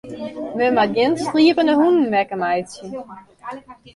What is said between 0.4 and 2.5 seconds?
Men moat gjin sliepende hûnen wekker